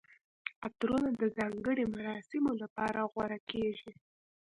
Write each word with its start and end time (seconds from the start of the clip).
عطرونه 0.65 1.09
د 1.21 1.23
ځانګړي 1.37 1.83
مراسمو 1.93 2.51
لپاره 2.61 2.99
غوره 3.11 3.39
کیږي. 3.51 3.91